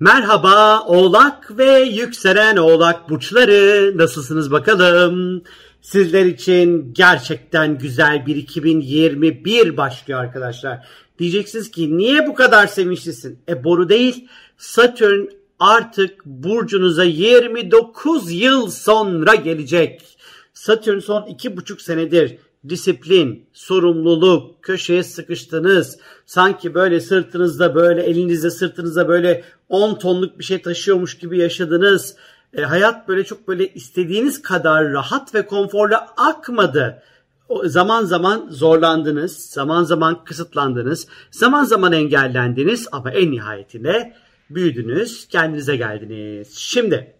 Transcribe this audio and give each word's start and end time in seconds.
Merhaba 0.00 0.80
Oğlak 0.86 1.58
ve 1.58 1.80
yükselen 1.80 2.56
Oğlak 2.56 3.10
burçları 3.10 3.92
nasılsınız 3.98 4.50
bakalım? 4.50 5.42
Sizler 5.80 6.24
için 6.24 6.94
gerçekten 6.94 7.78
güzel 7.78 8.26
bir 8.26 8.36
2021 8.36 9.76
başlıyor 9.76 10.20
arkadaşlar. 10.20 10.86
Diyeceksiniz 11.18 11.70
ki 11.70 11.96
niye 11.96 12.26
bu 12.26 12.34
kadar 12.34 12.66
sevinçlisin? 12.66 13.38
E 13.48 13.64
boru 13.64 13.88
değil. 13.88 14.28
Satürn 14.58 15.26
artık 15.60 16.24
burcunuza 16.24 17.04
29 17.04 18.32
yıl 18.32 18.70
sonra 18.70 19.34
gelecek. 19.34 20.18
Satürn 20.54 20.98
son 20.98 21.22
2,5 21.22 21.82
senedir 21.82 22.38
disiplin, 22.68 23.46
sorumluluk, 23.52 24.62
köşeye 24.62 25.02
sıkıştınız. 25.02 25.98
Sanki 26.26 26.74
böyle 26.74 27.00
sırtınızda 27.00 27.74
böyle 27.74 28.02
elinizde 28.02 28.50
sırtınızda 28.50 29.08
böyle 29.08 29.44
10 29.68 29.94
tonluk 29.94 30.38
bir 30.38 30.44
şey 30.44 30.62
taşıyormuş 30.62 31.18
gibi 31.18 31.38
yaşadınız. 31.38 32.16
E, 32.56 32.62
hayat 32.62 33.08
böyle 33.08 33.24
çok 33.24 33.48
böyle 33.48 33.68
istediğiniz 33.68 34.42
kadar 34.42 34.92
rahat 34.92 35.34
ve 35.34 35.46
konforlu 35.46 35.96
akmadı. 36.16 37.02
O, 37.48 37.68
zaman 37.68 38.04
zaman 38.04 38.46
zorlandınız, 38.50 39.36
zaman 39.36 39.84
zaman 39.84 40.24
kısıtlandınız, 40.24 41.06
zaman 41.30 41.64
zaman 41.64 41.92
engellendiniz 41.92 42.88
ama 42.92 43.10
en 43.10 43.30
nihayetinde 43.30 44.14
büyüdünüz, 44.50 45.28
kendinize 45.28 45.76
geldiniz. 45.76 46.54
Şimdi 46.56 47.14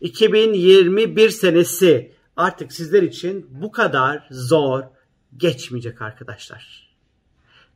2021 0.00 1.30
senesi 1.30 2.13
artık 2.36 2.72
sizler 2.72 3.02
için 3.02 3.46
bu 3.50 3.72
kadar 3.72 4.26
zor 4.30 4.82
geçmeyecek 5.36 6.02
arkadaşlar. 6.02 6.84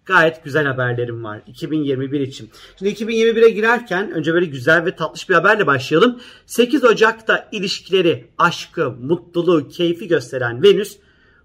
Gayet 0.04 0.44
güzel 0.44 0.66
haberlerim 0.66 1.24
var 1.24 1.40
2021 1.46 2.20
için. 2.20 2.50
Şimdi 2.78 2.92
2021'e 2.92 3.50
girerken 3.50 4.10
önce 4.10 4.34
böyle 4.34 4.46
güzel 4.46 4.84
ve 4.84 4.96
tatlış 4.96 5.28
bir 5.28 5.34
haberle 5.34 5.66
başlayalım. 5.66 6.20
8 6.46 6.84
Ocak'ta 6.84 7.48
ilişkileri, 7.52 8.30
aşkı, 8.38 8.90
mutluluğu, 8.90 9.68
keyfi 9.68 10.08
gösteren 10.08 10.62
Venüs 10.62 10.98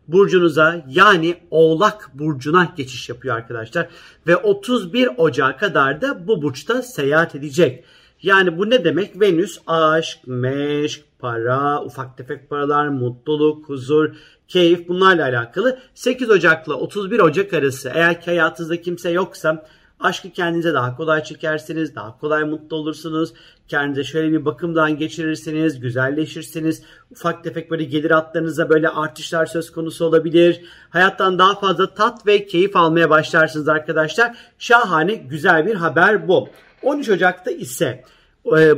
burcunuza 0.08 0.86
yani 0.90 1.36
Oğlak 1.52 2.10
burcuna 2.14 2.74
geçiş 2.78 3.10
yapıyor 3.10 3.36
arkadaşlar. 3.36 3.88
Ve 4.28 4.36
31 4.36 5.10
Ocak'a 5.18 5.58
kadar 5.58 6.02
da 6.02 6.28
bu 6.28 6.42
burçta 6.42 6.82
seyahat 6.82 7.36
edecek. 7.36 7.84
Yani 8.22 8.58
bu 8.58 8.70
ne 8.70 8.84
demek? 8.84 9.22
Venüs 9.22 9.60
aşk, 9.68 10.20
meşk, 10.28 11.06
para, 11.24 11.84
ufak 11.84 12.18
tefek 12.18 12.50
paralar, 12.50 12.88
mutluluk, 12.88 13.70
huzur, 13.70 14.16
keyif 14.48 14.88
bunlarla 14.88 15.24
alakalı. 15.24 15.80
8 15.94 16.30
Ocak'la 16.30 16.74
31 16.74 17.20
Ocak 17.20 17.54
arası 17.54 17.92
eğer 17.94 18.22
ki 18.22 18.26
hayatınızda 18.26 18.82
kimse 18.82 19.10
yoksa 19.10 19.66
aşkı 20.00 20.30
kendinize 20.30 20.74
daha 20.74 20.96
kolay 20.96 21.24
çekersiniz, 21.24 21.96
daha 21.96 22.20
kolay 22.20 22.44
mutlu 22.44 22.78
olursunuz. 22.78 23.34
Kendinize 23.68 24.04
şöyle 24.04 24.32
bir 24.32 24.46
bakımdan 24.46 24.98
geçirirsiniz, 24.98 25.80
güzelleşirsiniz. 25.80 26.84
Ufak 27.12 27.44
tefek 27.44 27.72
böyle 27.72 27.84
gelir 27.84 28.12
hatlarınıza 28.12 28.70
böyle 28.70 28.90
artışlar 28.90 29.46
söz 29.46 29.72
konusu 29.72 30.06
olabilir. 30.06 30.62
Hayattan 30.90 31.40
daha 31.40 31.60
fazla 31.60 31.94
tat 31.94 32.28
ve 32.28 32.46
keyif 32.46 32.76
almaya 32.76 33.10
başlarsınız 33.10 33.70
arkadaşlar. 33.70 34.38
Şahane 34.60 35.16
güzel 35.16 35.66
bir 35.66 35.76
haber 35.76 36.28
bu. 36.28 36.50
13 36.82 37.10
Ocak'ta 37.10 37.52
ise 37.52 38.04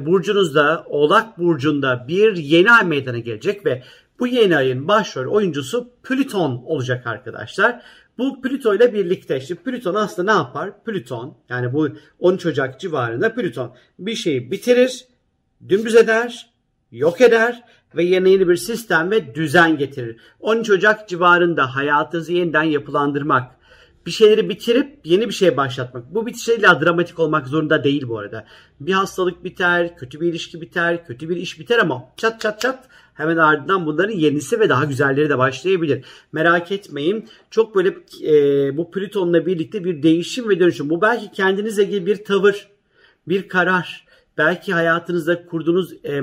burcunuzda 0.06 0.86
Oğlak 0.90 1.38
Burcu'nda 1.38 2.06
bir 2.08 2.36
yeni 2.36 2.72
ay 2.72 2.86
meydana 2.86 3.20
gelecek 3.20 3.66
ve 3.66 3.84
bu 4.20 4.28
yeni 4.28 4.58
ayın 4.58 4.88
başrol 4.88 5.32
oyuncusu 5.34 5.90
Plüton 6.04 6.64
olacak 6.66 7.08
arkadaşlar. 7.08 7.82
Bu 8.18 8.42
Plüto 8.42 8.76
ile 8.76 8.94
birlikte 8.94 9.38
işte 9.38 9.56
Plüton 9.56 9.96
aslında 9.96 10.32
ne 10.32 10.38
yapar? 10.38 10.84
Plüton 10.84 11.38
yani 11.50 11.74
bu 11.74 11.90
13 12.20 12.46
Ocak 12.46 12.80
civarında 12.80 13.34
Plüton 13.34 13.74
bir 14.00 14.16
şeyi 14.16 14.52
bitirir, 14.52 15.06
dümdüz 15.70 15.96
eder, 15.96 16.50
yok 16.92 17.22
eder 17.22 17.64
ve 17.96 18.04
yeni 18.04 18.32
yeni 18.32 18.48
bir 18.48 18.56
sistem 18.56 19.12
ve 19.12 19.36
düzen 19.36 19.78
getirir. 19.78 20.20
13 20.40 20.70
Ocak 20.70 21.10
civarında 21.10 21.76
hayatınızı 21.76 22.34
yeniden 22.34 22.64
yapılandırmak, 22.64 23.55
bir 24.06 24.12
şeyleri 24.12 24.50
bitirip 24.50 25.00
yeni 25.04 25.28
bir 25.28 25.34
şey 25.34 25.58
başlatmak. 25.58 26.16
Bu 26.16 26.26
bitiş 26.26 26.50
illa 26.50 26.82
dramatik 26.82 27.20
olmak 27.20 27.48
zorunda 27.48 27.84
değil 27.84 28.08
bu 28.08 28.20
arada. 28.20 28.46
Bir 28.80 28.94
hastalık 28.94 29.44
biter, 29.44 29.98
kötü 29.98 30.22
bir 30.22 30.28
ilişki 30.28 30.62
biter, 30.62 31.08
kötü 31.08 31.30
bir 31.30 31.38
iş 31.38 31.60
biter 31.60 31.80
ama 31.80 32.04
çat 32.18 32.42
çat 32.42 32.62
çat 32.62 32.90
hemen 33.14 33.38
ardından 33.38 33.86
bunların 33.86 34.14
yenisi 34.14 34.60
ve 34.60 34.70
daha 34.70 34.86
güzelleri 34.86 35.30
de 35.30 35.38
başlayabilir. 35.38 36.06
Merak 36.32 36.72
etmeyin. 36.72 37.30
Çok 37.52 37.76
böyle 37.76 37.90
e, 38.24 38.78
bu 38.78 38.92
Plüton'la 38.92 39.46
birlikte 39.46 39.84
bir 39.84 40.04
değişim 40.04 40.50
ve 40.50 40.60
dönüşüm. 40.60 40.90
Bu 40.90 41.02
belki 41.02 41.32
kendinize 41.32 41.84
ilgili 41.84 42.06
bir 42.06 42.24
tavır, 42.24 42.68
bir 43.28 43.48
karar. 43.48 44.06
Belki 44.38 44.74
hayatınızda 44.74 45.46
kurduğunuz 45.46 45.94
e, 46.06 46.22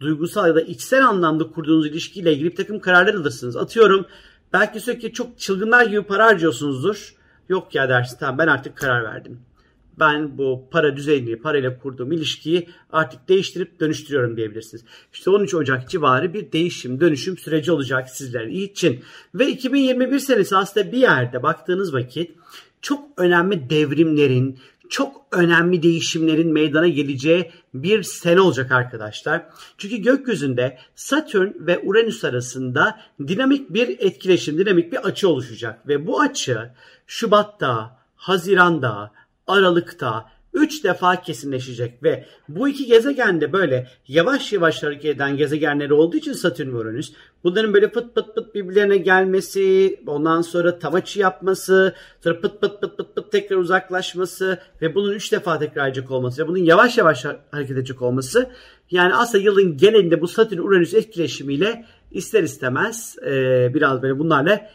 duygusal 0.00 0.48
ya 0.48 0.54
da 0.54 0.60
içsel 0.60 1.06
anlamda 1.06 1.50
kurduğunuz 1.50 1.86
ilişkiyle 1.86 2.32
ilgili 2.32 2.50
bir 2.50 2.56
takım 2.56 2.80
kararlar 2.80 3.14
alırsınız. 3.14 3.56
Atıyorum 3.56 4.06
Belki 4.54 4.80
sürekli 4.80 5.12
çok 5.12 5.38
çılgınlar 5.38 5.86
gibi 5.86 6.02
para 6.02 6.26
harcıyorsunuzdur. 6.26 7.14
Yok 7.48 7.74
ya 7.74 7.88
dersin 7.88 8.16
tamam 8.20 8.38
ben 8.38 8.46
artık 8.46 8.76
karar 8.76 9.04
verdim. 9.04 9.40
Ben 9.98 10.38
bu 10.38 10.68
para 10.70 10.96
düzenini, 10.96 11.36
parayla 11.36 11.78
kurduğum 11.78 12.12
ilişkiyi 12.12 12.68
artık 12.92 13.28
değiştirip 13.28 13.80
dönüştürüyorum 13.80 14.36
diyebilirsiniz. 14.36 14.84
İşte 15.12 15.30
13 15.30 15.54
Ocak 15.54 15.90
civarı 15.90 16.34
bir 16.34 16.52
değişim, 16.52 17.00
dönüşüm 17.00 17.38
süreci 17.38 17.72
olacak 17.72 18.10
sizler 18.10 18.46
için. 18.46 19.04
Ve 19.34 19.48
2021 19.48 20.18
senesi 20.18 20.56
aslında 20.56 20.92
bir 20.92 20.98
yerde 20.98 21.42
baktığınız 21.42 21.94
vakit 21.94 22.30
çok 22.82 23.08
önemli 23.16 23.70
devrimlerin, 23.70 24.58
çok 24.88 25.26
önemli 25.32 25.82
değişimlerin 25.82 26.52
meydana 26.52 26.88
geleceği 26.88 27.50
bir 27.74 28.02
sene 28.02 28.40
olacak 28.40 28.72
arkadaşlar. 28.72 29.46
Çünkü 29.78 29.96
gökyüzünde 29.96 30.78
Satürn 30.94 31.66
ve 31.66 31.80
Uranüs 31.84 32.24
arasında 32.24 33.00
dinamik 33.28 33.70
bir 33.70 33.88
etkileşim, 33.88 34.58
dinamik 34.58 34.92
bir 34.92 34.96
açı 35.06 35.28
oluşacak. 35.28 35.88
Ve 35.88 36.06
bu 36.06 36.20
açı 36.20 36.70
Şubat'ta, 37.06 37.98
Haziran'da, 38.16 39.12
Aralık'ta 39.46 40.30
3 40.54 40.84
defa 40.84 41.22
kesinleşecek 41.22 42.02
ve 42.02 42.24
bu 42.48 42.68
iki 42.68 42.86
gezegen 42.86 43.40
de 43.40 43.52
böyle 43.52 43.88
yavaş 44.08 44.52
yavaş 44.52 44.82
hareket 44.82 45.16
eden 45.16 45.36
gezegenleri 45.36 45.94
olduğu 45.94 46.16
için 46.16 46.32
Satürn 46.32 46.72
ve 46.72 46.76
Uranüs 46.76 47.12
bunların 47.44 47.74
böyle 47.74 47.90
pıt 47.90 48.14
pıt 48.14 48.34
pıt 48.34 48.54
birbirlerine 48.54 48.96
gelmesi, 48.96 50.00
ondan 50.06 50.42
sonra 50.42 50.78
tavaçı 50.78 51.20
yapması, 51.20 51.94
sonra 52.20 52.40
pıt 52.40 52.60
pıt 52.60 52.80
pıt 52.80 52.96
pıt 52.96 53.14
pıt 53.14 53.32
tekrar 53.32 53.56
uzaklaşması 53.56 54.58
ve 54.82 54.94
bunun 54.94 55.12
3 55.12 55.32
defa 55.32 55.58
tekrar 55.58 56.10
olması 56.10 56.42
ve 56.42 56.48
bunun 56.48 56.58
yavaş 56.58 56.98
yavaş 56.98 57.24
hareket 57.50 57.70
edecek 57.70 58.02
olması 58.02 58.50
yani 58.90 59.14
aslında 59.14 59.44
yılın 59.44 59.76
genelinde 59.76 60.20
bu 60.20 60.28
Satürn 60.28 60.58
Uranüs 60.58 60.94
etkileşimiyle 60.94 61.84
ister 62.10 62.42
istemez 62.42 63.16
e, 63.26 63.30
biraz 63.74 64.02
böyle 64.02 64.18
bunlarla 64.18 64.70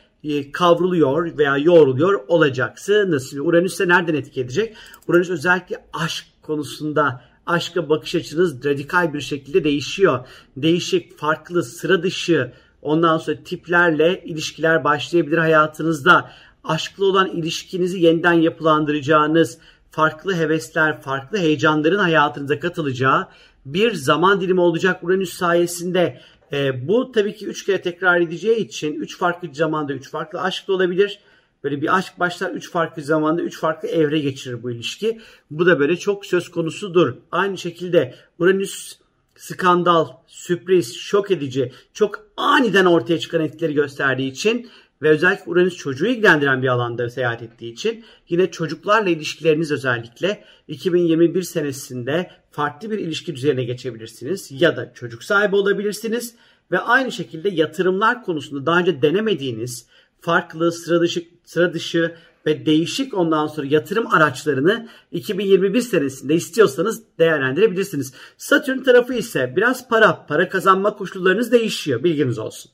kavruluyor 0.54 1.38
veya 1.38 1.58
yoğruluyor 1.58 2.22
olacaksınız. 2.28 3.30
Şimdi 3.30 3.42
Uranüs'e 3.42 3.88
nereden 3.88 4.14
etki 4.14 4.42
edecek? 4.42 4.76
Uranüs 5.08 5.30
özellikle 5.30 5.86
aşk 5.94 6.26
konusunda 6.42 7.22
aşka 7.46 7.90
bakış 7.90 8.16
açınız 8.16 8.66
radikal 8.66 9.14
bir 9.14 9.22
şekilde 9.22 9.64
değişiyor. 9.64 10.28
Değişik, 10.58 11.18
farklı, 11.18 11.64
sıra 11.64 12.04
dışı 12.04 12.54
ondan 12.82 13.18
sonra 13.18 13.44
tiplerle 13.44 14.24
ilişkiler 14.26 14.84
başlayabilir 14.84 15.38
hayatınızda. 15.38 16.32
Aşklı 16.64 17.06
olan 17.06 17.30
ilişkinizi 17.30 18.00
yeniden 18.00 18.34
yapılandıracağınız, 18.34 19.58
farklı 19.92 20.36
hevesler, 20.36 21.02
farklı 21.02 21.38
heyecanların 21.38 22.00
hayatınıza 22.00 22.60
katılacağı 22.60 23.28
bir 23.66 23.94
zaman 23.94 24.42
dilimi 24.42 24.62
olacak 24.62 25.04
Uranüs 25.04 25.34
sayesinde. 25.34 26.22
E, 26.54 26.88
bu 26.88 27.12
tabii 27.12 27.36
ki 27.36 27.48
üç 27.48 27.66
kere 27.66 27.82
tekrar 27.82 28.22
edeceği 28.22 28.58
için 28.58 28.94
üç 28.94 29.18
farklı 29.18 29.50
zamanda 29.54 29.94
üç 29.94 30.10
farklı 30.10 30.42
aşk 30.42 30.68
da 30.68 30.74
olabilir. 30.74 31.20
Böyle 31.64 31.82
bir 31.82 31.98
aşk 31.98 32.20
başlar 32.20 32.52
üç 32.52 32.72
farklı 32.72 33.02
zamanda 33.02 33.42
üç 33.42 33.60
farklı 33.60 33.88
evre 33.88 34.20
geçirir 34.20 34.64
bu 34.64 34.72
ilişki. 34.72 35.20
Bu 35.52 35.66
da 35.66 35.80
böyle 35.80 35.98
çok 35.98 36.26
söz 36.26 36.50
konusudur. 36.50 37.14
Aynı 37.32 37.58
şekilde 37.58 38.16
Uranüs 38.40 38.98
skandal, 39.36 40.08
sürpriz, 40.28 40.96
şok 40.96 41.32
edici, 41.32 41.72
çok 41.94 42.26
aniden 42.38 42.86
ortaya 42.86 43.20
çıkan 43.20 43.42
etkileri 43.42 43.74
gösterdiği 43.74 44.32
için 44.32 44.70
ve 45.02 45.10
özellikle 45.10 45.52
Uranüs 45.52 45.78
çocuğu 45.78 46.08
ilgilendiren 46.08 46.62
bir 46.62 46.68
alanda 46.68 47.10
seyahat 47.10 47.42
ettiği 47.42 47.74
için 47.74 48.06
yine 48.30 48.52
çocuklarla 48.52 49.10
ilişkileriniz 49.10 49.72
özellikle 49.72 50.44
2021 50.68 51.42
senesinde 51.42 52.32
farklı 52.52 52.92
bir 52.92 53.00
ilişki 53.00 53.36
düzenine 53.36 53.64
geçebilirsiniz 53.64 54.62
ya 54.62 54.78
da 54.78 54.94
çocuk 54.94 55.24
sahibi 55.24 55.56
olabilirsiniz 55.56 56.36
ve 56.72 56.80
aynı 56.80 57.12
şekilde 57.12 57.50
yatırımlar 57.50 58.24
konusunda 58.24 58.66
daha 58.66 58.80
önce 58.80 59.02
denemediğiniz 59.02 59.88
farklı, 60.22 60.72
sıra 60.72 61.02
dışı, 61.02 61.24
sıra 61.44 61.74
dışı 61.74 62.16
ve 62.46 62.66
değişik 62.66 63.14
ondan 63.14 63.48
sonra 63.48 63.68
yatırım 63.70 64.08
araçlarını 64.08 64.88
2021 65.12 65.82
senesinde 65.82 66.36
istiyorsanız 66.36 67.04
değerlendirebilirsiniz. 67.20 68.14
Satürn 68.38 68.84
tarafı 68.84 69.14
ise 69.14 69.54
biraz 69.56 69.90
para, 69.90 70.26
para 70.26 70.50
kazanma 70.50 70.96
koşullarınız 70.96 71.52
değişiyor 71.52 72.04
bilginiz 72.04 72.40
olsun. 72.40 72.72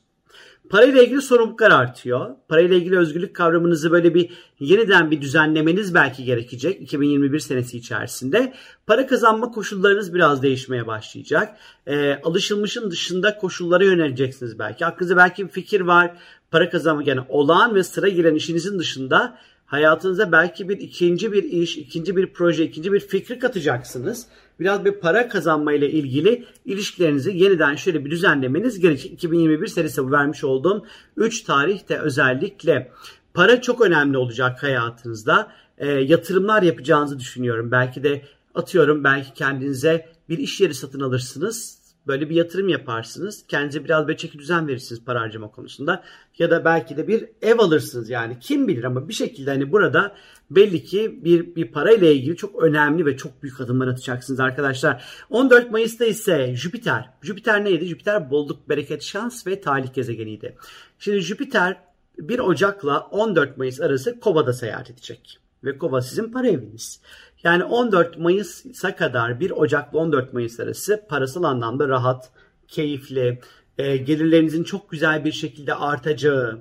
Parayla 0.70 1.02
ilgili 1.02 1.22
sorumluluklar 1.22 1.70
artıyor. 1.70 2.34
Parayla 2.48 2.76
ilgili 2.76 2.98
özgürlük 2.98 3.36
kavramınızı 3.36 3.90
böyle 3.90 4.14
bir 4.14 4.30
yeniden 4.60 5.10
bir 5.10 5.20
düzenlemeniz 5.20 5.94
belki 5.94 6.24
gerekecek 6.24 6.80
2021 6.82 7.38
senesi 7.38 7.78
içerisinde. 7.78 8.52
Para 8.86 9.06
kazanma 9.06 9.50
koşullarınız 9.50 10.14
biraz 10.14 10.42
değişmeye 10.42 10.86
başlayacak. 10.86 11.56
E, 11.86 12.20
alışılmışın 12.24 12.90
dışında 12.90 13.38
koşullara 13.38 13.84
yöneleceksiniz 13.84 14.58
belki. 14.58 14.86
Aklınızda 14.86 15.16
belki 15.16 15.46
bir 15.46 15.52
fikir 15.52 15.80
var. 15.80 16.10
Para 16.50 16.70
kazanmak 16.70 17.06
yani 17.06 17.20
olağan 17.28 17.74
ve 17.74 17.82
sıra 17.82 18.08
giren 18.08 18.34
işinizin 18.34 18.78
dışında 18.78 19.38
hayatınıza 19.66 20.32
belki 20.32 20.68
bir 20.68 20.78
ikinci 20.78 21.32
bir 21.32 21.44
iş, 21.44 21.78
ikinci 21.78 22.16
bir 22.16 22.32
proje, 22.32 22.64
ikinci 22.64 22.92
bir 22.92 23.00
fikri 23.00 23.38
katacaksınız. 23.38 24.26
Biraz 24.60 24.84
bir 24.84 24.92
para 24.92 25.28
kazanma 25.28 25.72
ile 25.72 25.90
ilgili 25.90 26.44
ilişkilerinizi 26.64 27.36
yeniden 27.36 27.74
şöyle 27.74 28.04
bir 28.04 28.10
düzenlemeniz 28.10 28.80
gerekecek. 28.80 29.12
2021 29.12 29.66
senesi 29.66 30.10
vermiş 30.12 30.44
olduğum 30.44 30.86
3 31.16 31.42
tarihte 31.42 31.98
özellikle 31.98 32.90
para 33.34 33.62
çok 33.62 33.80
önemli 33.80 34.18
olacak 34.18 34.62
hayatınızda. 34.62 35.52
E, 35.78 35.88
yatırımlar 35.88 36.62
yapacağınızı 36.62 37.18
düşünüyorum. 37.18 37.70
Belki 37.70 38.02
de 38.02 38.22
atıyorum 38.54 39.04
belki 39.04 39.34
kendinize 39.34 40.08
bir 40.28 40.38
iş 40.38 40.60
yeri 40.60 40.74
satın 40.74 41.00
alırsınız 41.00 41.85
böyle 42.06 42.30
bir 42.30 42.34
yatırım 42.34 42.68
yaparsınız. 42.68 43.44
Kendinize 43.48 43.84
biraz 43.84 44.06
böyle 44.06 44.16
çeki 44.16 44.38
düzen 44.38 44.68
verirsiniz 44.68 45.04
para 45.04 45.20
harcama 45.20 45.50
konusunda. 45.50 46.02
Ya 46.38 46.50
da 46.50 46.64
belki 46.64 46.96
de 46.96 47.08
bir 47.08 47.28
ev 47.42 47.58
alırsınız 47.58 48.10
yani 48.10 48.38
kim 48.40 48.68
bilir 48.68 48.84
ama 48.84 49.08
bir 49.08 49.14
şekilde 49.14 49.50
hani 49.50 49.72
burada 49.72 50.14
belli 50.50 50.84
ki 50.84 51.20
bir, 51.24 51.54
bir 51.54 51.72
para 51.72 51.92
ile 51.92 52.14
ilgili 52.14 52.36
çok 52.36 52.62
önemli 52.62 53.06
ve 53.06 53.16
çok 53.16 53.42
büyük 53.42 53.60
adımlar 53.60 53.88
atacaksınız 53.88 54.40
arkadaşlar. 54.40 55.04
14 55.30 55.70
Mayıs'ta 55.70 56.04
ise 56.04 56.54
Jüpiter. 56.56 57.10
Jüpiter 57.22 57.64
neydi? 57.64 57.86
Jüpiter 57.86 58.30
bolluk, 58.30 58.68
bereket, 58.68 59.02
şans 59.02 59.46
ve 59.46 59.60
talih 59.60 59.94
gezegeniydi. 59.94 60.56
Şimdi 60.98 61.20
Jüpiter 61.20 61.76
1 62.18 62.38
Ocak'la 62.38 63.00
14 63.00 63.56
Mayıs 63.58 63.80
arası 63.80 64.20
Kova'da 64.20 64.52
seyahat 64.52 64.90
edecek. 64.90 65.40
Ve 65.64 65.78
Kova 65.78 66.02
sizin 66.02 66.32
para 66.32 66.48
eviniz. 66.48 67.00
Yani 67.46 67.64
14 67.64 68.18
Mayıs'a 68.18 68.96
kadar 68.96 69.40
1 69.40 69.50
Ocak 69.50 69.94
14 69.94 70.32
Mayıs 70.32 70.60
arası 70.60 71.04
parasal 71.08 71.42
anlamda 71.42 71.88
rahat, 71.88 72.30
keyifli, 72.68 73.40
e, 73.78 73.96
gelirlerinizin 73.96 74.64
çok 74.64 74.90
güzel 74.90 75.24
bir 75.24 75.32
şekilde 75.32 75.74
artacağı, 75.74 76.58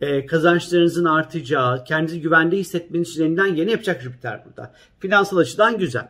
e, 0.00 0.26
kazançlarınızın 0.26 1.04
artacağı, 1.04 1.84
kendinizi 1.84 2.20
güvende 2.20 2.56
hissetmeniz 2.56 3.10
için 3.10 3.24
elinden 3.24 3.54
yeni 3.54 3.70
yapacak 3.70 4.02
Jüpiter 4.02 4.42
burada. 4.46 4.74
Finansal 4.98 5.36
açıdan 5.36 5.78
güzel. 5.78 6.08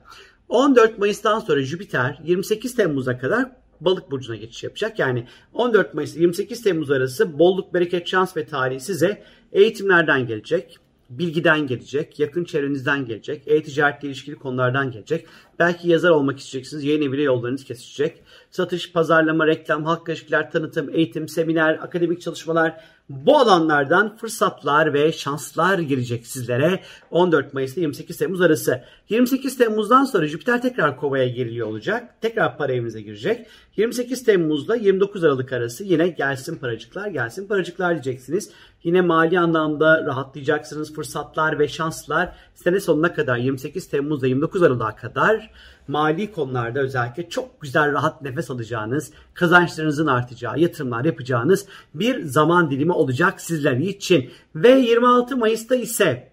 14 0.48 0.98
Mayıs'tan 0.98 1.40
sonra 1.40 1.62
Jüpiter 1.62 2.18
28 2.24 2.74
Temmuz'a 2.76 3.18
kadar 3.18 3.50
balık 3.80 4.10
burcuna 4.10 4.36
geçiş 4.36 4.64
yapacak. 4.64 4.98
Yani 4.98 5.26
14 5.52 5.94
Mayıs 5.94 6.16
28 6.16 6.62
Temmuz 6.62 6.90
arası 6.90 7.38
bolluk, 7.38 7.74
bereket, 7.74 8.08
şans 8.08 8.36
ve 8.36 8.46
tarihi 8.46 8.80
size 8.80 9.22
eğitimlerden 9.52 10.26
gelecek 10.26 10.78
bilgiden 11.08 11.66
gelecek, 11.66 12.18
yakın 12.18 12.44
çevrenizden 12.44 13.04
gelecek, 13.04 13.42
e-ticaretle 13.46 14.08
ilişkili 14.08 14.36
konulardan 14.36 14.90
gelecek. 14.90 15.26
Belki 15.58 15.88
yazar 15.88 16.10
olmak 16.10 16.38
isteyeceksiniz, 16.38 16.84
yayın 16.84 17.02
eviyle 17.02 17.22
yollarınız 17.22 17.64
kesişecek. 17.64 18.22
Satış, 18.50 18.92
pazarlama, 18.92 19.46
reklam, 19.46 19.84
halk 19.84 20.08
ilişkiler, 20.08 20.50
tanıtım, 20.50 20.90
eğitim, 20.92 21.28
seminer, 21.28 21.74
akademik 21.74 22.20
çalışmalar, 22.20 22.80
bu 23.08 23.38
alanlardan 23.38 24.16
fırsatlar 24.16 24.94
ve 24.94 25.12
şanslar 25.12 25.78
girecek 25.78 26.26
sizlere 26.26 26.80
14 27.10 27.54
Mayıs 27.54 27.72
ile 27.72 27.80
28 27.80 28.16
Temmuz 28.16 28.40
arası. 28.40 28.84
28 29.08 29.58
Temmuz'dan 29.58 30.04
sonra 30.04 30.26
Jüpiter 30.26 30.62
tekrar 30.62 30.96
kovaya 30.96 31.28
giriliyor 31.28 31.66
olacak. 31.66 32.14
Tekrar 32.20 32.58
para 32.58 32.72
evinize 32.72 33.00
girecek. 33.00 33.46
28 33.76 34.24
Temmuz'da 34.24 34.76
29 34.76 35.24
Aralık 35.24 35.52
arası 35.52 35.84
yine 35.84 36.08
gelsin 36.08 36.56
paracıklar 36.56 37.08
gelsin 37.08 37.48
paracıklar 37.48 37.92
diyeceksiniz. 37.92 38.50
Yine 38.84 39.00
mali 39.00 39.38
anlamda 39.38 40.06
rahatlayacaksınız. 40.06 40.94
Fırsatlar 40.94 41.58
ve 41.58 41.68
şanslar 41.68 42.32
sene 42.54 42.80
sonuna 42.80 43.14
kadar 43.14 43.36
28 43.36 43.88
Temmuz'da 43.88 44.26
29 44.26 44.62
Aralık'a 44.62 44.96
kadar 44.96 45.47
mali 45.88 46.32
konularda 46.32 46.80
özellikle 46.80 47.28
çok 47.28 47.60
güzel 47.60 47.92
rahat 47.92 48.22
nefes 48.22 48.50
alacağınız, 48.50 49.10
kazançlarınızın 49.34 50.06
artacağı, 50.06 50.58
yatırımlar 50.58 51.04
yapacağınız 51.04 51.66
bir 51.94 52.22
zaman 52.22 52.70
dilimi 52.70 52.92
olacak 52.92 53.40
sizler 53.40 53.76
için. 53.76 54.30
Ve 54.54 54.70
26 54.70 55.36
Mayıs'ta 55.36 55.76
ise 55.76 56.28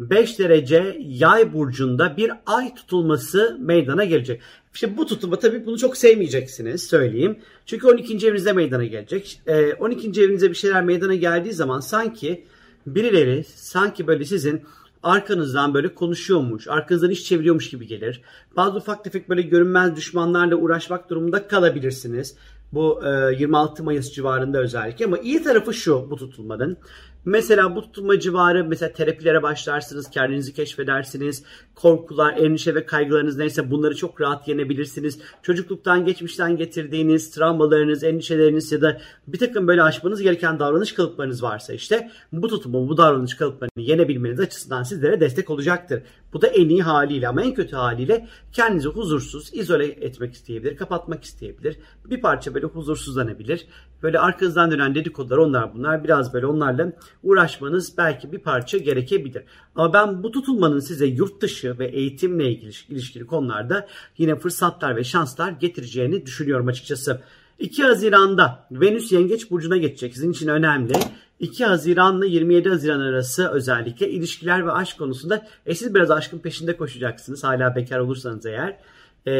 5 0.00 0.38
derece 0.38 0.98
yay 1.00 1.52
burcunda 1.52 2.16
bir 2.16 2.32
ay 2.46 2.74
tutulması 2.74 3.56
meydana 3.60 4.04
gelecek. 4.04 4.40
İşte 4.74 4.96
bu 4.96 5.06
tutulma 5.06 5.38
tabii 5.38 5.66
bunu 5.66 5.78
çok 5.78 5.96
sevmeyeceksiniz 5.96 6.82
söyleyeyim. 6.82 7.38
Çünkü 7.66 7.86
12. 7.86 8.26
evinizde 8.26 8.52
meydana 8.52 8.84
gelecek. 8.84 9.42
12. 9.80 10.20
Ee, 10.20 10.24
evinizde 10.24 10.50
bir 10.50 10.54
şeyler 10.54 10.84
meydana 10.84 11.14
geldiği 11.14 11.52
zaman 11.52 11.80
sanki 11.80 12.44
birileri 12.86 13.44
sanki 13.54 14.06
böyle 14.06 14.24
sizin 14.24 14.62
arkanızdan 15.02 15.74
böyle 15.74 15.94
konuşuyormuş, 15.94 16.68
arkanızdan 16.68 17.10
iş 17.10 17.24
çeviriyormuş 17.24 17.70
gibi 17.70 17.86
gelir. 17.86 18.20
Bazı 18.56 18.78
ufak 18.78 19.04
tefek 19.04 19.28
böyle 19.28 19.42
görünmez 19.42 19.96
düşmanlarla 19.96 20.56
uğraşmak 20.56 21.10
durumunda 21.10 21.48
kalabilirsiniz. 21.48 22.36
Bu 22.72 23.02
26 23.38 23.84
Mayıs 23.84 24.12
civarında 24.12 24.58
özellikle 24.58 25.04
ama 25.04 25.18
iyi 25.18 25.42
tarafı 25.42 25.74
şu 25.74 26.10
bu 26.10 26.16
tutulmanın. 26.16 26.78
Mesela 27.24 27.76
bu 27.76 27.82
tutulma 27.82 28.20
civarı 28.20 28.64
mesela 28.64 28.92
terapilere 28.92 29.42
başlarsınız, 29.42 30.10
kendinizi 30.10 30.54
keşfedersiniz. 30.54 31.42
Korkular, 31.74 32.36
endişe 32.36 32.74
ve 32.74 32.86
kaygılarınız 32.86 33.36
neyse 33.36 33.70
bunları 33.70 33.96
çok 33.96 34.20
rahat 34.20 34.48
yenebilirsiniz. 34.48 35.18
Çocukluktan, 35.42 36.04
geçmişten 36.04 36.56
getirdiğiniz 36.56 37.30
travmalarınız, 37.30 38.04
endişeleriniz 38.04 38.72
ya 38.72 38.80
da 38.80 39.00
bir 39.26 39.38
takım 39.38 39.66
böyle 39.66 39.82
aşmanız 39.82 40.22
gereken 40.22 40.58
davranış 40.58 40.92
kalıplarınız 40.92 41.42
varsa 41.42 41.72
işte 41.72 42.10
bu 42.32 42.48
tutumu, 42.48 42.88
bu 42.88 42.96
davranış 42.96 43.34
kalıplarını 43.34 43.82
yenebilmeniz 43.84 44.40
açısından 44.40 44.82
sizlere 44.82 45.20
destek 45.20 45.50
olacaktır. 45.50 46.02
Bu 46.32 46.42
da 46.42 46.46
en 46.46 46.68
iyi 46.68 46.82
haliyle 46.82 47.28
ama 47.28 47.42
en 47.42 47.54
kötü 47.54 47.76
haliyle 47.76 48.28
kendinizi 48.52 48.88
huzursuz, 48.88 49.50
izole 49.52 49.86
etmek 49.86 50.34
isteyebilir, 50.34 50.76
kapatmak 50.76 51.24
isteyebilir. 51.24 51.76
Bir 52.04 52.20
parça 52.20 52.54
böyle 52.54 52.66
huzursuzlanabilir. 52.66 53.66
Böyle 54.02 54.18
arkanızdan 54.18 54.70
dönen 54.70 54.94
dedikodular 54.94 55.36
onlar 55.36 55.74
bunlar 55.74 56.04
biraz 56.04 56.34
böyle 56.34 56.46
onlarla 56.46 56.92
uğraşmanız 57.22 57.98
belki 57.98 58.32
bir 58.32 58.38
parça 58.38 58.78
gerekebilir. 58.78 59.42
Ama 59.74 59.92
ben 59.92 60.22
bu 60.22 60.30
tutulmanın 60.30 60.80
size 60.80 61.06
yurt 61.06 61.42
dışı 61.42 61.78
ve 61.78 61.86
eğitimle 61.86 62.50
ilgili 62.50 62.72
ilişkili 62.88 63.26
konularda 63.26 63.86
yine 64.18 64.36
fırsatlar 64.36 64.96
ve 64.96 65.04
şanslar 65.04 65.50
getireceğini 65.50 66.26
düşünüyorum 66.26 66.68
açıkçası. 66.68 67.20
2 67.58 67.82
Haziran'da 67.82 68.66
Venüs 68.70 69.12
Yengeç 69.12 69.50
Burcu'na 69.50 69.76
geçecek. 69.76 70.14
Sizin 70.14 70.32
için 70.32 70.48
önemli. 70.48 70.92
2 71.42 71.64
Haziran 71.64 72.18
ile 72.18 72.26
27 72.26 72.68
Haziran 72.68 73.00
arası 73.00 73.48
özellikle 73.48 74.10
ilişkiler 74.10 74.66
ve 74.66 74.72
aşk 74.72 74.98
konusunda 74.98 75.46
e 75.66 75.74
siz 75.74 75.94
biraz 75.94 76.10
aşkın 76.10 76.38
peşinde 76.38 76.76
koşacaksınız. 76.76 77.44
Hala 77.44 77.76
bekar 77.76 77.98
olursanız 77.98 78.46
eğer. 78.46 78.78
Ee, 79.26 79.32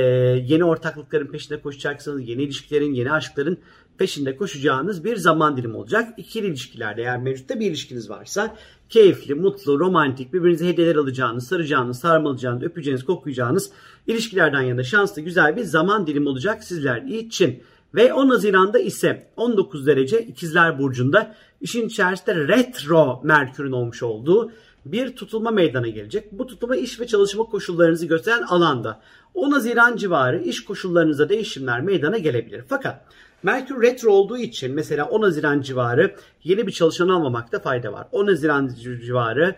yeni 0.46 0.64
ortaklıkların 0.64 1.26
peşinde 1.26 1.60
koşacaksınız. 1.60 2.28
Yeni 2.28 2.42
ilişkilerin, 2.42 2.94
yeni 2.94 3.12
aşkların 3.12 3.58
peşinde 3.98 4.36
koşacağınız 4.36 5.04
bir 5.04 5.16
zaman 5.16 5.56
dilimi 5.56 5.76
olacak. 5.76 6.14
İkili 6.16 6.46
ilişkilerde 6.46 7.02
eğer 7.02 7.18
mevcutta 7.18 7.60
bir 7.60 7.66
ilişkiniz 7.66 8.10
varsa 8.10 8.56
keyifli, 8.88 9.34
mutlu, 9.34 9.80
romantik, 9.80 10.32
birbirinize 10.32 10.68
hediyeler 10.68 10.96
alacağınız, 10.96 11.46
saracağınız, 11.46 11.98
sarmalayacağınız, 11.98 12.62
öpeceğiniz, 12.62 13.04
kokuyacağınız 13.04 13.70
ilişkilerden 14.06 14.62
yana 14.62 14.82
şanslı 14.82 15.22
güzel 15.22 15.56
bir 15.56 15.64
zaman 15.64 16.06
dilimi 16.06 16.28
olacak 16.28 16.64
sizler 16.64 17.02
için. 17.02 17.62
Ve 17.94 18.12
10 18.12 18.28
Haziran'da 18.28 18.78
ise 18.78 19.28
19 19.36 19.86
derece 19.86 20.22
ikizler 20.22 20.78
burcunda 20.78 21.34
işin 21.62 21.86
içerisinde 21.86 22.34
retro 22.34 23.20
Merkür'ün 23.24 23.72
olmuş 23.72 24.02
olduğu 24.02 24.52
bir 24.84 25.16
tutulma 25.16 25.50
meydana 25.50 25.88
gelecek. 25.88 26.32
Bu 26.32 26.46
tutulma 26.46 26.76
iş 26.76 27.00
ve 27.00 27.06
çalışma 27.06 27.44
koşullarınızı 27.44 28.06
gösteren 28.06 28.42
alanda 28.42 29.00
10 29.34 29.50
Haziran 29.50 29.96
civarı 29.96 30.42
iş 30.42 30.64
koşullarınızda 30.64 31.28
değişimler 31.28 31.80
meydana 31.80 32.18
gelebilir. 32.18 32.64
Fakat 32.68 33.04
Merkür 33.42 33.82
retro 33.82 34.10
olduğu 34.10 34.38
için 34.38 34.74
mesela 34.74 35.08
10 35.08 35.22
Haziran 35.22 35.60
civarı 35.60 36.16
yeni 36.44 36.66
bir 36.66 36.72
çalışan 36.72 37.08
almamakta 37.08 37.60
fayda 37.60 37.92
var. 37.92 38.06
10 38.12 38.26
Haziran 38.26 38.70
civarı 39.04 39.56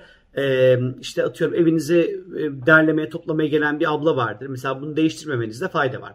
işte 1.00 1.25
atıyorum 1.25 1.56
evinizi 1.56 2.25
derlemeye 2.66 3.08
toplamaya 3.08 3.49
gelen 3.49 3.80
bir 3.80 3.94
abla 3.94 4.16
vardır. 4.16 4.46
Mesela 4.46 4.80
bunu 4.80 4.96
değiştirmemenizde 4.96 5.68
fayda 5.68 6.00
var. 6.00 6.14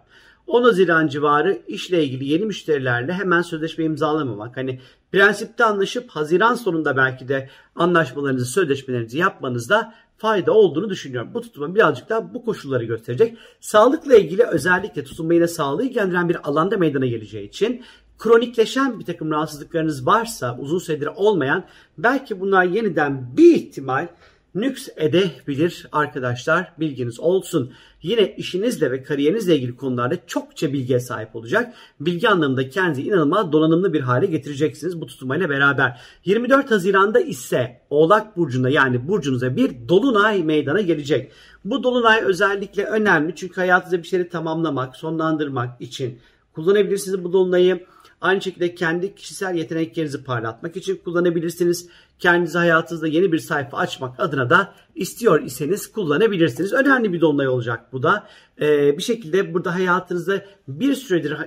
10 0.50 0.64
Haziran 0.64 1.08
civarı 1.08 1.62
işle 1.68 2.04
ilgili 2.04 2.26
yeni 2.26 2.46
müşterilerle 2.46 3.14
hemen 3.14 3.42
sözleşme 3.42 3.84
imzalamamak. 3.84 4.58
Hani 4.58 4.80
prensipte 5.12 5.66
anlaşıp 5.66 6.10
Haziran 6.10 6.56
sonunda 6.56 6.98
belki 6.98 7.28
de 7.28 7.50
anlaşmalarınızı, 7.76 8.46
sözleşmelerinizi 8.46 9.18
yapmanızda 9.18 9.94
fayda 10.18 10.54
olduğunu 10.54 10.90
düşünüyorum. 10.90 11.30
Bu 11.34 11.42
tutulma 11.42 11.76
birazcık 11.76 12.10
daha 12.10 12.34
bu 12.34 12.46
koşulları 12.46 12.86
gösterecek. 12.86 13.38
Sağlıkla 13.60 14.16
ilgili 14.16 14.44
özellikle 14.44 15.04
tutunma 15.04 15.34
yine 15.34 15.48
sağlığı 15.48 15.84
ilgilendiren 15.84 16.30
bir 16.30 16.50
alanda 16.50 16.78
meydana 16.78 17.06
geleceği 17.06 17.48
için 17.48 17.84
kronikleşen 18.20 19.00
bir 19.00 19.06
takım 19.06 19.32
rahatsızlıklarınız 19.32 20.06
varsa 20.06 20.58
uzun 20.60 20.80
süredir 20.80 21.10
olmayan 21.16 21.64
belki 21.98 22.40
bunlar 22.40 22.64
yeniden 22.64 23.38
bir 23.38 23.56
ihtimal 23.56 24.08
nüks 24.56 24.90
edebilir 24.98 25.88
arkadaşlar. 25.92 26.74
Bilginiz 26.80 27.20
olsun. 27.20 27.72
Yine 28.02 28.36
işinizle 28.36 28.92
ve 28.92 29.04
kariyerinizle 29.04 29.56
ilgili 29.56 29.76
konularda 29.76 30.16
çokça 30.28 30.74
bilgiye 30.74 31.00
sahip 31.00 31.36
olacak. 31.36 31.74
Bilgi 32.00 32.30
anlamında 32.30 32.70
kendinizi 32.70 33.02
inanılmaz 33.02 33.52
donanımlı 33.52 33.94
bir 33.94 34.02
hale 34.02 34.26
getireceksiniz 34.26 35.02
bu 35.02 35.06
tutulmayla 35.06 35.50
beraber. 35.50 36.02
24 36.26 36.72
Haziran'da 36.72 37.20
ise 37.20 37.82
Oğlak 37.90 38.38
Burcu'nda 38.38 38.70
yani 38.70 39.08
burcunuza 39.08 39.56
bir 39.56 39.90
dolunay 39.90 40.44
meydana 40.44 40.82
gelecek. 40.82 41.32
Bu 41.66 41.84
dolunay 41.84 42.22
özellikle 42.24 42.84
önemli 42.84 43.36
çünkü 43.36 43.56
hayatınızda 43.56 44.04
bir 44.04 44.08
şeyleri 44.08 44.30
tamamlamak, 44.30 44.96
sonlandırmak 44.96 45.82
için 45.82 46.20
kullanabilirsiniz 46.54 47.24
bu 47.24 47.34
dolunayı. 47.34 47.86
Aynı 48.22 48.42
şekilde 48.42 48.76
kendi 48.76 49.16
kişisel 49.16 49.56
yeteneklerinizi 49.56 50.24
parlatmak 50.24 50.78
için 50.78 50.96
kullanabilirsiniz. 50.96 51.90
Kendinize 52.20 52.58
hayatınızda 52.58 53.08
yeni 53.08 53.32
bir 53.32 53.40
sayfa 53.40 53.78
açmak 53.78 54.20
adına 54.20 54.50
da 54.50 54.74
istiyor 54.96 55.42
iseniz 55.42 55.92
kullanabilirsiniz. 55.92 56.74
Önemli 56.74 57.14
bir 57.14 57.22
dolunay 57.22 57.48
olacak 57.48 57.94
bu 57.94 58.04
da. 58.04 58.28
Ee, 58.62 58.98
bir 58.98 59.04
şekilde 59.04 59.54
burada 59.54 59.76
hayatınızda 59.76 60.46
bir 60.68 60.96
süredir 60.96 61.38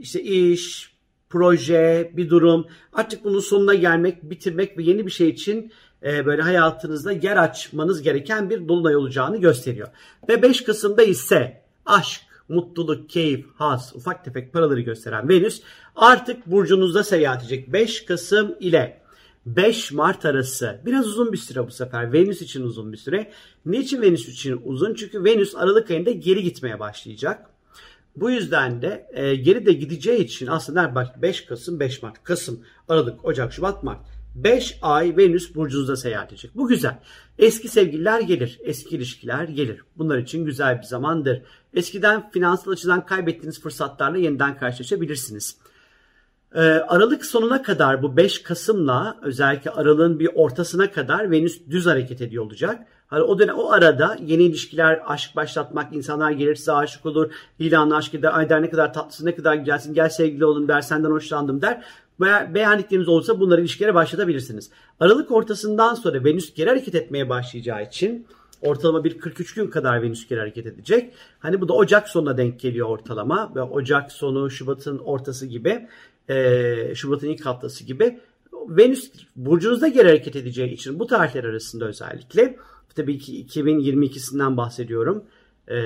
işte 0.00 0.22
iş, 0.22 0.94
proje, 1.30 2.12
bir 2.16 2.30
durum 2.30 2.66
artık 2.92 3.24
bunun 3.24 3.40
sonuna 3.40 3.74
gelmek, 3.74 4.30
bitirmek 4.30 4.78
ve 4.78 4.82
yeni 4.82 5.06
bir 5.06 5.10
şey 5.10 5.28
için 5.28 5.72
e, 6.02 6.26
böyle 6.26 6.42
hayatınızda 6.42 7.12
yer 7.12 7.36
açmanız 7.36 8.02
gereken 8.02 8.50
bir 8.50 8.68
dolunay 8.68 8.96
olacağını 8.96 9.36
gösteriyor. 9.40 9.88
Ve 10.28 10.42
5 10.42 10.64
Kasım'da 10.64 11.02
ise 11.02 11.62
aşk, 11.86 12.22
mutluluk, 12.48 13.10
keyif, 13.10 13.46
haz, 13.54 13.92
ufak 13.96 14.24
tefek 14.24 14.52
paraları 14.52 14.80
gösteren 14.80 15.28
Venüs 15.28 15.62
artık 15.96 16.46
burcunuzda 16.46 17.04
seyahat 17.04 17.42
edecek 17.42 17.72
5 17.72 18.04
Kasım 18.04 18.56
ile 18.60 19.04
5 19.46 19.92
Mart 19.92 20.24
arası. 20.24 20.80
Biraz 20.86 21.06
uzun 21.06 21.32
bir 21.32 21.38
süre 21.38 21.66
bu 21.66 21.70
sefer. 21.70 22.12
Venüs 22.12 22.42
için 22.42 22.62
uzun 22.62 22.92
bir 22.92 22.96
süre. 22.96 23.30
Niçin 23.66 24.02
Venüs 24.02 24.28
için 24.28 24.60
uzun? 24.64 24.94
Çünkü 24.94 25.24
Venüs 25.24 25.54
Aralık 25.54 25.90
ayında 25.90 26.10
geri 26.10 26.42
gitmeye 26.42 26.80
başlayacak. 26.80 27.50
Bu 28.16 28.30
yüzden 28.30 28.82
de 28.82 29.06
e, 29.12 29.36
geri 29.36 29.66
de 29.66 29.72
gideceği 29.72 30.24
için 30.24 30.46
aslında 30.46 30.94
bak 30.94 31.22
5 31.22 31.40
Kasım, 31.44 31.80
5 31.80 32.02
Mart, 32.02 32.24
Kasım, 32.24 32.60
Aralık, 32.88 33.24
Ocak, 33.24 33.52
Şubat, 33.52 33.82
Mart. 33.82 34.13
5 34.34 34.78
ay 34.82 35.16
Venüs 35.16 35.54
burcunuzda 35.54 35.96
seyahat 35.96 36.32
edecek. 36.32 36.50
Bu 36.54 36.68
güzel. 36.68 36.98
Eski 37.38 37.68
sevgililer 37.68 38.20
gelir, 38.20 38.58
eski 38.62 38.96
ilişkiler 38.96 39.44
gelir. 39.44 39.80
Bunlar 39.98 40.18
için 40.18 40.44
güzel 40.44 40.78
bir 40.78 40.86
zamandır. 40.86 41.42
Eskiden 41.74 42.30
finansal 42.30 42.72
açıdan 42.72 43.06
kaybettiğiniz 43.06 43.60
fırsatlarla 43.60 44.18
yeniden 44.18 44.58
karşılaşabilirsiniz. 44.58 45.56
Ee, 46.54 46.60
Aralık 46.60 47.26
sonuna 47.26 47.62
kadar 47.62 48.02
bu 48.02 48.16
5 48.16 48.42
Kasım'la 48.42 49.18
özellikle 49.22 49.70
Aralık'ın 49.70 50.18
bir 50.18 50.30
ortasına 50.34 50.90
kadar 50.90 51.30
Venüs 51.30 51.60
düz 51.70 51.86
hareket 51.86 52.20
ediyor 52.20 52.44
olacak. 52.44 52.86
Hani 53.06 53.22
o 53.22 53.38
dönem 53.38 53.58
o 53.58 53.70
arada 53.70 54.16
yeni 54.20 54.42
ilişkiler, 54.42 55.02
aşk 55.06 55.36
başlatmak, 55.36 55.92
insanlar 55.92 56.30
gelir 56.30 56.54
size 56.54 56.72
aşık 56.72 57.06
olur, 57.06 57.32
ilanlı 57.58 57.96
aşk 57.96 58.14
eder, 58.14 58.38
ay 58.38 58.48
der 58.48 58.62
ne 58.62 58.70
kadar 58.70 58.92
tatlısın, 58.92 59.26
ne 59.26 59.34
kadar 59.34 59.54
güzelsin, 59.54 59.94
gel 59.94 60.08
sevgili 60.08 60.44
olun 60.44 60.68
der, 60.68 60.80
senden 60.80 61.10
hoşlandım 61.10 61.62
der. 61.62 61.84
Beğendikleriniz 62.20 63.08
olursa 63.08 63.40
bunları 63.40 63.60
ilişkilere 63.60 63.94
başlatabilirsiniz. 63.94 64.70
Aralık 65.00 65.30
ortasından 65.30 65.94
sonra 65.94 66.24
Venüs 66.24 66.54
geri 66.54 66.68
hareket 66.68 66.94
etmeye 66.94 67.28
başlayacağı 67.28 67.84
için 67.84 68.26
ortalama 68.62 69.04
bir 69.04 69.18
43 69.18 69.54
gün 69.54 69.66
kadar 69.66 70.02
Venüs 70.02 70.28
geri 70.28 70.40
hareket 70.40 70.66
edecek. 70.66 71.14
Hani 71.38 71.60
bu 71.60 71.68
da 71.68 71.72
Ocak 71.72 72.08
sonuna 72.08 72.36
denk 72.36 72.60
geliyor 72.60 72.88
ortalama 72.88 73.52
ve 73.54 73.62
Ocak 73.62 74.12
sonu 74.12 74.50
Şubat'ın 74.50 74.98
ortası 74.98 75.46
gibi 75.46 75.88
e, 76.28 76.94
Şubat'ın 76.94 77.28
ilk 77.28 77.46
haftası 77.46 77.84
gibi 77.84 78.20
Venüs 78.68 79.10
burcunuzda 79.36 79.88
geri 79.88 80.08
hareket 80.08 80.36
edeceği 80.36 80.72
için 80.72 80.98
bu 80.98 81.06
tarihler 81.06 81.44
arasında 81.44 81.84
özellikle 81.84 82.56
tabii 82.94 83.18
ki 83.18 83.46
2022'sinden 83.46 84.56
bahsediyorum. 84.56 85.24
E, 85.68 85.76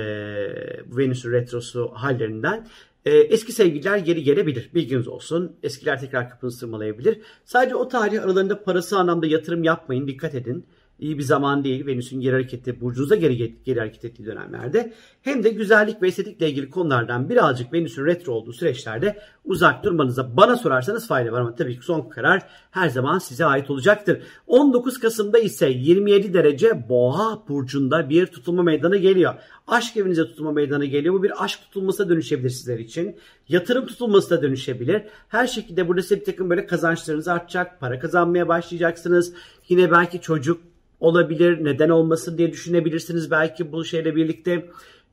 Venüs'ün 0.86 1.32
retrosu 1.32 1.90
hallerinden. 1.94 2.66
E, 3.08 3.10
eski 3.10 3.52
sevgililer 3.52 3.98
geri 3.98 4.22
gelebilir. 4.22 4.70
Bilginiz 4.74 5.08
olsun. 5.08 5.56
Eskiler 5.62 6.00
tekrar 6.00 6.30
kapınızı 6.30 6.60
tırmalayabilir. 6.60 7.20
Sadece 7.44 7.74
o 7.74 7.88
tarih 7.88 8.22
aralarında 8.22 8.64
parası 8.64 8.98
anlamda 8.98 9.26
yatırım 9.26 9.64
yapmayın. 9.64 10.06
Dikkat 10.08 10.34
edin 10.34 10.66
iyi 10.98 11.18
bir 11.18 11.22
zaman 11.22 11.64
değil. 11.64 11.86
Venüs'ün 11.86 12.20
geri 12.20 12.32
hareketi, 12.32 12.80
burcunuza 12.80 13.16
geri, 13.16 13.62
geri 13.64 13.78
hareket 13.78 14.04
ettiği 14.04 14.26
dönemlerde. 14.26 14.92
Hem 15.22 15.44
de 15.44 15.50
güzellik 15.50 16.02
ve 16.02 16.08
estetikle 16.08 16.50
ilgili 16.50 16.70
konulardan 16.70 17.28
birazcık 17.28 17.72
Venüs'ün 17.72 18.06
retro 18.06 18.32
olduğu 18.32 18.52
süreçlerde 18.52 19.18
uzak 19.44 19.84
durmanıza 19.84 20.36
bana 20.36 20.56
sorarsanız 20.56 21.08
fayda 21.08 21.32
var 21.32 21.40
ama 21.40 21.54
tabii 21.54 21.78
ki 21.78 21.84
son 21.84 22.08
karar 22.08 22.42
her 22.70 22.88
zaman 22.88 23.18
size 23.18 23.44
ait 23.44 23.70
olacaktır. 23.70 24.22
19 24.46 25.00
Kasım'da 25.00 25.38
ise 25.38 25.68
27 25.68 26.34
derece 26.34 26.88
Boğa 26.88 27.44
burcunda 27.48 28.08
bir 28.08 28.26
tutulma 28.26 28.62
meydana 28.62 28.96
geliyor. 28.96 29.34
Aşk 29.66 29.96
evinize 29.96 30.22
tutulma 30.24 30.52
meydana 30.52 30.84
geliyor. 30.84 31.14
Bu 31.14 31.22
bir 31.22 31.44
aşk 31.44 31.60
tutulması 31.60 32.08
dönüşebilir 32.08 32.50
sizler 32.50 32.78
için. 32.78 33.16
Yatırım 33.48 33.86
tutulması 33.86 34.30
da 34.30 34.42
dönüşebilir. 34.42 35.02
Her 35.28 35.46
şekilde 35.46 35.88
burada 35.88 36.02
size 36.02 36.20
bir 36.20 36.24
takım 36.24 36.50
böyle 36.50 36.66
kazançlarınız 36.66 37.28
artacak. 37.28 37.80
Para 37.80 37.98
kazanmaya 37.98 38.48
başlayacaksınız. 38.48 39.32
Yine 39.68 39.90
belki 39.90 40.20
çocuk 40.20 40.60
olabilir, 41.00 41.64
neden 41.64 41.88
olmasın 41.88 42.38
diye 42.38 42.52
düşünebilirsiniz 42.52 43.30
belki 43.30 43.72
bu 43.72 43.84
şeyle 43.84 44.16
birlikte. 44.16 44.68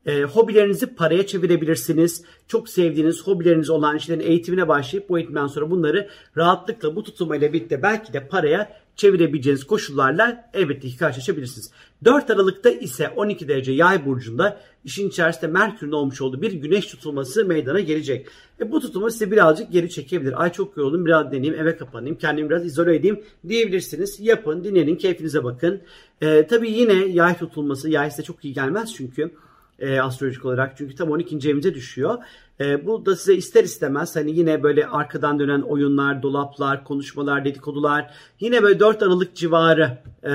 E, 0.05 0.21
hobilerinizi 0.21 0.95
paraya 0.95 1.27
çevirebilirsiniz. 1.27 2.23
Çok 2.47 2.69
sevdiğiniz 2.69 3.27
hobileriniz 3.27 3.69
olan 3.69 3.97
şeylerin 3.97 4.27
eğitimine 4.29 4.67
başlayıp 4.67 5.09
bu 5.09 5.17
eğitimden 5.17 5.47
sonra 5.47 5.71
bunları 5.71 6.09
rahatlıkla 6.37 6.95
bu 6.95 7.03
tutulmayla 7.03 7.53
birlikte 7.53 7.83
belki 7.83 8.13
de 8.13 8.27
paraya 8.27 8.84
çevirebileceğiniz 8.95 9.63
koşullarla 9.63 10.49
elbette 10.53 10.87
ki 10.87 10.97
karşılaşabilirsiniz. 10.97 11.71
4 12.05 12.29
Aralık'ta 12.29 12.69
ise 12.69 13.09
12 13.09 13.47
derece 13.47 13.71
yay 13.71 14.05
burcunda 14.05 14.59
işin 14.85 15.09
içerisinde 15.09 15.47
Merkür'ün 15.47 15.91
olmuş 15.91 16.21
olduğu 16.21 16.41
bir 16.41 16.51
güneş 16.51 16.85
tutulması 16.85 17.45
meydana 17.45 17.79
gelecek. 17.79 18.27
E 18.59 18.71
bu 18.71 18.79
tutulma 18.79 19.09
size 19.09 19.31
birazcık 19.31 19.71
geri 19.71 19.89
çekebilir. 19.89 20.43
Ay 20.43 20.51
çok 20.51 20.77
yoruldum 20.77 21.05
biraz 21.05 21.31
deneyeyim 21.31 21.61
eve 21.61 21.77
kapanayım 21.77 22.17
kendimi 22.17 22.49
biraz 22.49 22.65
izole 22.65 22.95
edeyim 22.95 23.23
diyebilirsiniz. 23.47 24.19
Yapın 24.19 24.63
dinlenin 24.63 24.95
keyfinize 24.95 25.43
bakın. 25.43 25.81
E, 26.21 26.47
tabii 26.47 26.71
yine 26.71 26.93
yay 26.93 27.37
tutulması 27.37 27.89
yay 27.89 28.11
size 28.11 28.23
çok 28.23 28.45
iyi 28.45 28.53
gelmez 28.53 28.93
çünkü 28.93 29.31
e, 29.79 29.99
astrolojik 29.99 30.45
olarak. 30.45 30.77
Çünkü 30.77 30.95
tam 30.95 31.11
12. 31.11 31.35
evimize 31.35 31.73
düşüyor. 31.73 32.17
E, 32.59 32.85
bu 32.85 33.05
da 33.05 33.15
size 33.15 33.35
ister 33.35 33.63
istemez 33.63 34.15
hani 34.15 34.31
yine 34.31 34.63
böyle 34.63 34.87
arkadan 34.87 35.39
dönen 35.39 35.61
oyunlar, 35.61 36.23
dolaplar, 36.23 36.83
konuşmalar, 36.83 37.45
dedikodular 37.45 38.13
yine 38.39 38.63
böyle 38.63 38.79
4 38.79 39.03
Aralık 39.03 39.35
civarı 39.35 39.97
e, 40.23 40.29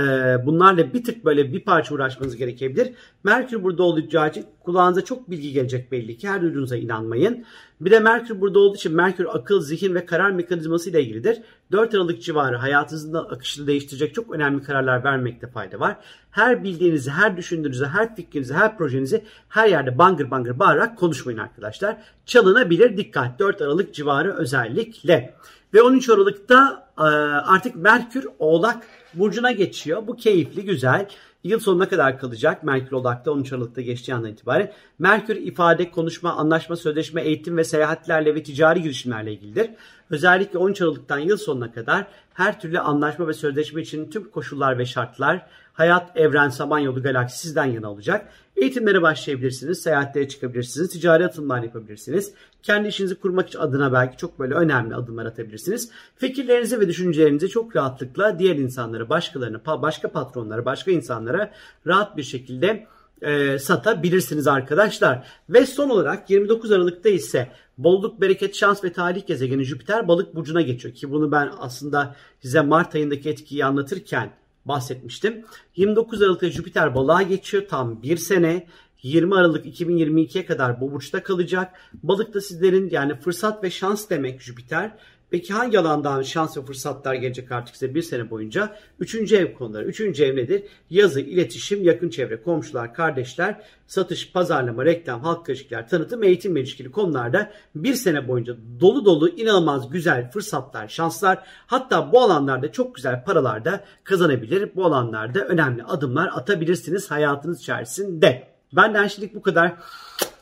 bunlarla 0.46 0.92
bir 0.92 1.04
tık 1.04 1.24
böyle 1.24 1.52
bir 1.52 1.64
parça 1.64 1.94
uğraşmanız 1.94 2.36
gerekebilir. 2.36 2.92
Merkür 3.24 3.62
burada 3.62 3.82
olacağı 3.82 4.28
için 4.28 4.44
kulağınıza 4.64 5.04
çok 5.04 5.30
bilgi 5.30 5.52
gelecek 5.52 5.92
belli 5.92 6.16
ki 6.16 6.28
her 6.28 6.42
duyduğunuza 6.42 6.76
inanmayın. 6.76 7.44
Bir 7.80 7.90
de 7.90 8.00
Merkür 8.00 8.40
burada 8.40 8.58
olduğu 8.58 8.76
için 8.76 8.94
Merkür 8.94 9.26
akıl, 9.30 9.60
zihin 9.60 9.94
ve 9.94 10.06
karar 10.06 10.30
mekanizması 10.30 10.90
ile 10.90 11.02
ilgilidir. 11.02 11.42
4 11.72 11.94
Aralık 11.94 12.22
civarı 12.22 12.56
hayatınızın 12.56 13.14
akışını 13.14 13.66
değiştirecek 13.66 14.14
çok 14.14 14.34
önemli 14.34 14.62
kararlar 14.62 15.04
vermekte 15.04 15.46
fayda 15.46 15.80
var. 15.80 15.96
Her 16.30 16.64
bildiğinizi, 16.64 17.10
her 17.10 17.36
düşündüğünüzü, 17.36 17.84
her 17.84 18.16
fikrinizi, 18.16 18.54
her 18.54 18.78
projenizi 18.78 19.24
her 19.48 19.68
yerde 19.68 19.98
bangır 19.98 20.30
bangır 20.30 20.58
bağırarak 20.58 20.98
konuşmayın 20.98 21.38
arkadaşlar. 21.38 21.96
Çalınabilir 22.26 22.96
dikkat 22.96 23.38
4 23.38 23.62
Aralık 23.62 23.94
civarı 23.94 24.36
özellikle. 24.36 25.34
Ve 25.74 25.82
13 25.82 26.08
Aralık'ta 26.08 26.88
e, 26.98 27.02
artık 27.02 27.76
Merkür 27.76 28.26
Oğlak 28.38 28.86
Burcu'na 29.14 29.52
geçiyor. 29.52 30.06
Bu 30.06 30.16
keyifli, 30.16 30.64
güzel. 30.64 31.08
Yıl 31.44 31.60
sonuna 31.60 31.88
kadar 31.88 32.18
kalacak 32.18 32.62
Merkür 32.64 32.92
Oğlak'ta 32.92 33.30
13 33.30 33.52
Aralık'ta 33.52 33.80
geçtiği 33.80 34.14
andan 34.14 34.30
itibaren. 34.30 34.72
Merkür 34.98 35.36
ifade, 35.36 35.90
konuşma, 35.90 36.32
anlaşma, 36.32 36.76
sözleşme, 36.76 37.22
eğitim 37.22 37.56
ve 37.56 37.64
seyahatlerle 37.64 38.34
ve 38.34 38.42
ticari 38.42 38.82
girişimlerle 38.82 39.32
ilgilidir. 39.32 39.70
Özellikle 40.10 40.58
13 40.58 40.82
Aralık'tan 40.82 41.18
yıl 41.18 41.36
sonuna 41.36 41.72
kadar 41.72 42.06
her 42.34 42.60
türlü 42.60 42.80
anlaşma 42.80 43.28
ve 43.28 43.32
sözleşme 43.32 43.82
için 43.82 44.10
tüm 44.10 44.30
koşullar 44.30 44.78
ve 44.78 44.86
şartlar 44.86 45.46
hayat, 45.72 46.16
evren, 46.16 46.48
samanyolu, 46.48 47.02
galaksi 47.02 47.38
sizden 47.38 47.64
yana 47.64 47.90
olacak. 47.92 48.28
Eğitimlere 48.60 49.02
başlayabilirsiniz, 49.02 49.82
seyahatlere 49.82 50.28
çıkabilirsiniz, 50.28 50.88
ticari 50.88 51.24
atımlar 51.24 51.62
yapabilirsiniz. 51.62 52.32
Kendi 52.62 52.88
işinizi 52.88 53.14
kurmak 53.14 53.48
adına 53.58 53.92
belki 53.92 54.16
çok 54.16 54.38
böyle 54.38 54.54
önemli 54.54 54.94
adımlar 54.94 55.26
atabilirsiniz. 55.26 55.90
Fikirlerinizi 56.16 56.80
ve 56.80 56.88
düşüncelerinizi 56.88 57.48
çok 57.48 57.76
rahatlıkla 57.76 58.38
diğer 58.38 58.56
insanlara, 58.56 59.08
başkalarına, 59.08 59.82
başka 59.82 60.08
patronlara, 60.08 60.64
başka 60.64 60.90
insanlara 60.90 61.52
rahat 61.86 62.16
bir 62.16 62.22
şekilde 62.22 62.86
e, 63.22 63.58
satabilirsiniz 63.58 64.46
arkadaşlar. 64.46 65.26
Ve 65.48 65.66
son 65.66 65.90
olarak 65.90 66.30
29 66.30 66.72
Aralık'ta 66.72 67.08
ise 67.08 67.48
bolluk, 67.78 68.20
bereket, 68.20 68.54
şans 68.54 68.84
ve 68.84 68.92
talih 68.92 69.26
gezegeni 69.26 69.64
Jüpiter 69.64 70.08
balık 70.08 70.34
burcuna 70.34 70.60
geçiyor. 70.60 70.94
Ki 70.94 71.10
bunu 71.10 71.32
ben 71.32 71.50
aslında 71.58 72.16
size 72.40 72.60
Mart 72.60 72.94
ayındaki 72.94 73.30
etkiyi 73.30 73.64
anlatırken 73.64 74.30
bahsetmiştim. 74.64 75.44
29 75.76 76.22
Aralık'ta 76.22 76.50
Jüpiter 76.50 76.94
balığa 76.94 77.22
geçiyor 77.22 77.68
tam 77.68 78.02
bir 78.02 78.16
sene. 78.16 78.66
20 79.02 79.34
Aralık 79.34 79.66
2022'ye 79.66 80.46
kadar 80.46 80.80
bu 80.80 80.92
burçta 80.92 81.22
kalacak. 81.22 81.72
Balık 82.02 82.34
da 82.34 82.40
sizlerin 82.40 82.90
yani 82.90 83.14
fırsat 83.14 83.64
ve 83.64 83.70
şans 83.70 84.10
demek 84.10 84.42
Jüpiter. 84.42 84.92
Peki 85.30 85.52
hangi 85.52 85.78
alandan 85.78 86.22
şans 86.22 86.56
ve 86.56 86.62
fırsatlar 86.62 87.14
gelecek 87.14 87.52
artık 87.52 87.76
size 87.76 87.94
bir 87.94 88.02
sene 88.02 88.30
boyunca? 88.30 88.76
Üçüncü 89.00 89.36
ev 89.36 89.54
konuları. 89.54 89.84
Üçüncü 89.84 90.24
ev 90.24 90.36
nedir? 90.36 90.62
Yazı, 90.90 91.20
iletişim, 91.20 91.84
yakın 91.84 92.08
çevre, 92.08 92.42
komşular, 92.42 92.94
kardeşler, 92.94 93.62
satış, 93.86 94.32
pazarlama, 94.32 94.84
reklam, 94.84 95.20
halk 95.20 95.48
ilişkiler, 95.48 95.88
tanıtım, 95.88 96.22
eğitim 96.22 96.54
ve 96.54 96.60
ilişkili 96.60 96.90
konularda 96.90 97.52
bir 97.74 97.94
sene 97.94 98.28
boyunca 98.28 98.56
dolu 98.80 99.04
dolu 99.04 99.28
inanılmaz 99.28 99.90
güzel 99.90 100.30
fırsatlar, 100.30 100.88
şanslar 100.88 101.38
hatta 101.66 102.12
bu 102.12 102.20
alanlarda 102.20 102.72
çok 102.72 102.94
güzel 102.94 103.24
paralar 103.24 103.64
da 103.64 103.84
kazanabilir. 104.04 104.70
Bu 104.76 104.84
alanlarda 104.84 105.40
önemli 105.40 105.84
adımlar 105.84 106.30
atabilirsiniz 106.34 107.10
hayatınız 107.10 107.60
içerisinde. 107.60 108.48
Benden 108.72 109.06
şimdilik 109.06 109.34
bu 109.34 109.42
kadar. 109.42 109.74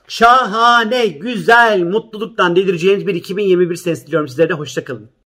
Şahane, 0.08 1.06
güzel, 1.06 1.82
mutluluktan 1.82 2.56
delireceğiniz 2.56 3.06
bir 3.06 3.14
2021 3.14 3.76
senesi 3.76 4.06
diliyorum 4.06 4.28
sizlere 4.28 4.48
de. 4.48 4.54
Hoşçakalın. 4.54 5.17